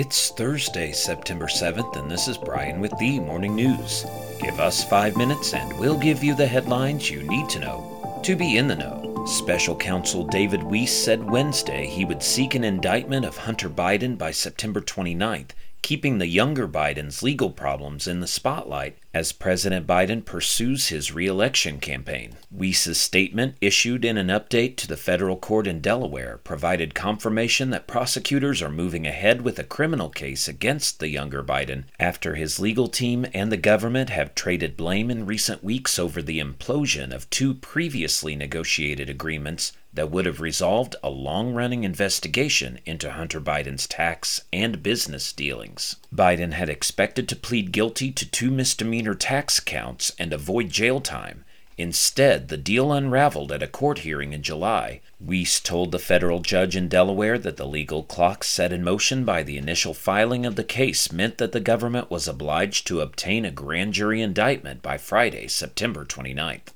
[0.00, 4.06] It's Thursday, September 7th, and this is Brian with the Morning News.
[4.40, 8.36] Give us five minutes and we'll give you the headlines you need to know to
[8.36, 9.24] be in the know.
[9.26, 14.30] Special counsel David Weiss said Wednesday he would seek an indictment of Hunter Biden by
[14.30, 15.50] September 29th
[15.82, 21.80] keeping the younger Biden's legal problems in the spotlight as President Biden pursues his reelection
[21.80, 22.34] campaign.
[22.50, 27.86] Weiss's statement, issued in an update to the federal court in Delaware, provided confirmation that
[27.86, 32.88] prosecutors are moving ahead with a criminal case against the younger Biden after his legal
[32.88, 37.54] team and the government have traded blame in recent weeks over the implosion of two
[37.54, 44.42] previously negotiated agreements that would have resolved a long running investigation into Hunter Biden's tax
[44.52, 45.96] and business dealings.
[46.14, 51.44] Biden had expected to plead guilty to two misdemeanor tax counts and avoid jail time.
[51.76, 55.00] Instead, the deal unraveled at a court hearing in July.
[55.18, 59.42] Weiss told the federal judge in Delaware that the legal clock set in motion by
[59.42, 63.50] the initial filing of the case meant that the government was obliged to obtain a
[63.50, 66.68] grand jury indictment by Friday, September 29th.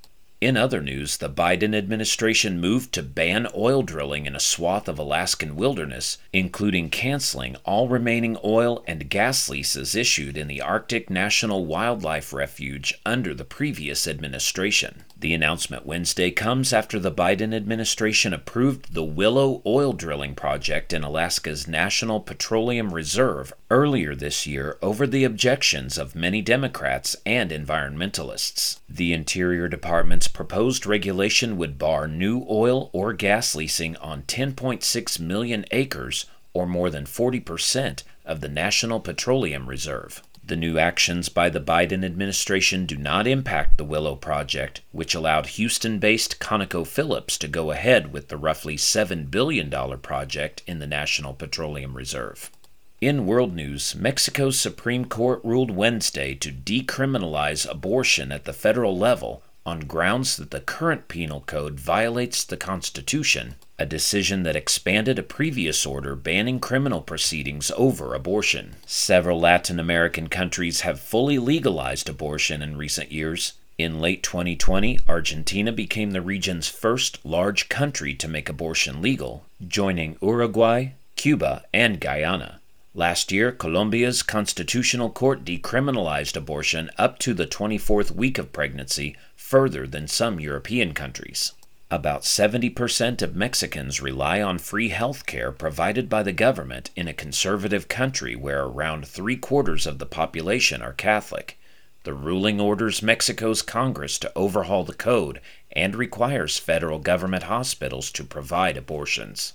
[0.43, 4.99] In other news, the Biden administration moved to ban oil drilling in a swath of
[4.99, 11.65] Alaskan wilderness, including canceling all remaining oil and gas leases issued in the Arctic National
[11.65, 15.05] Wildlife Refuge under the previous administration.
[15.17, 21.05] The announcement Wednesday comes after the Biden administration approved the Willow oil drilling project in
[21.05, 28.81] Alaska's National Petroleum Reserve earlier this year over the objections of many Democrats and environmentalists.
[28.89, 35.65] The Interior Department's proposed regulation would bar new oil or gas leasing on 10.6 million
[35.71, 40.23] acres, or more than 40% of the National Petroleum Reserve.
[40.45, 45.47] The new actions by the Biden administration do not impact the Willow project, which allowed
[45.47, 51.33] Houston based ConocoPhillips to go ahead with the roughly $7 billion project in the National
[51.33, 52.51] Petroleum Reserve.
[53.01, 59.43] In world news, Mexico's Supreme Court ruled Wednesday to decriminalize abortion at the federal level
[59.65, 65.23] on grounds that the current penal code violates the Constitution, a decision that expanded a
[65.23, 68.77] previous order banning criminal proceedings over abortion.
[68.87, 73.55] Several Latin American countries have fully legalized abortion in recent years.
[73.79, 80.17] In late 2020, Argentina became the region's first large country to make abortion legal, joining
[80.23, 82.61] Uruguay, Cuba, and Guyana.
[82.95, 89.87] Last year, Colombia's constitutional court decriminalized abortion up to the 24th week of pregnancy further
[89.87, 91.53] than some European countries.
[91.91, 97.15] About 70% of Mexicans rely on free health care provided by the government in a
[97.15, 101.59] conservative country where around three quarters of the population are Catholic.
[102.05, 108.25] The ruling orders Mexico's Congress to overhaul the code and requires federal government hospitals to
[108.25, 109.55] provide abortions.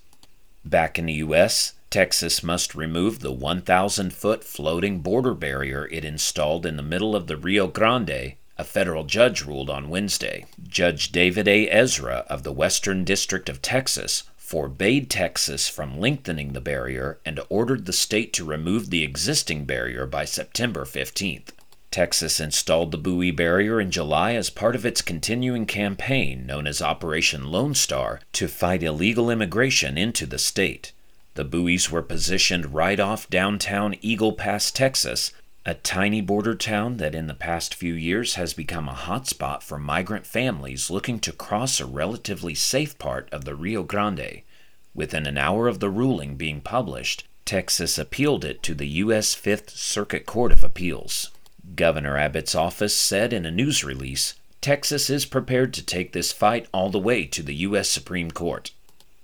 [0.66, 6.66] Back in the U.S., Texas must remove the 1,000 foot floating border barrier it installed
[6.66, 10.46] in the middle of the Rio Grande a federal judge ruled on Wednesday.
[10.68, 11.70] Judge David A.
[11.70, 17.86] Ezra of the Western District of Texas forbade Texas from lengthening the barrier and ordered
[17.86, 21.50] the state to remove the existing barrier by September 15th.
[21.92, 26.81] Texas installed the buoy barrier in July as part of its continuing campaign known as
[26.81, 30.92] Operation Lone Star to fight illegal immigration into the state.
[31.38, 35.31] The buoys were positioned right off downtown Eagle Pass, Texas,
[35.68, 39.78] a tiny border town that in the past few years has become a hotspot for
[39.78, 44.42] migrant families looking to cross a relatively safe part of the Rio Grande.
[44.96, 49.36] Within an hour of the ruling being published, Texas appealed it to the U.S.
[49.36, 51.30] Fifth Circuit Court of Appeals.
[51.75, 56.68] Governor Abbott's office said in a news release Texas is prepared to take this fight
[56.74, 57.90] all the way to the U.S.
[57.90, 58.72] Supreme Court.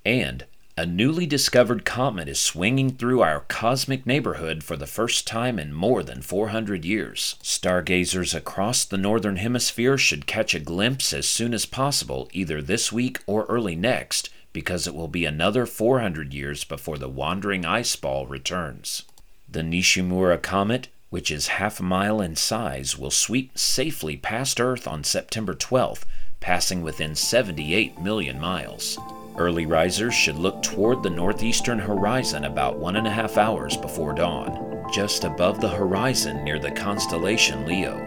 [0.06, 0.46] And
[0.76, 5.72] a newly discovered comet is swinging through our cosmic neighborhood for the first time in
[5.72, 7.36] more than 400 years.
[7.44, 12.92] Stargazers across the northern hemisphere should catch a glimpse as soon as possible, either this
[12.92, 17.96] week or early next, because it will be another 400 years before the wandering ice
[17.96, 19.04] ball returns.
[19.48, 24.88] The Nishimura comet, which is half a mile in size, will sweep safely past Earth
[24.88, 26.04] on September 12th,
[26.40, 28.98] passing within 78 million miles.
[29.38, 34.14] Early risers should look toward the northeastern horizon about one and a half hours before
[34.14, 37.98] dawn, just above the horizon near the constellation Leo.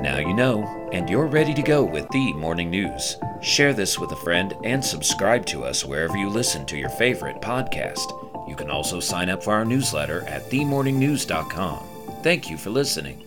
[0.00, 3.16] Now you know, and you're ready to go with the morning news.
[3.40, 7.40] Share this with a friend and subscribe to us wherever you listen to your favorite
[7.40, 8.48] podcast.
[8.48, 11.86] You can also sign up for our newsletter at themorningnews.com.
[12.22, 13.24] Thank you for listening.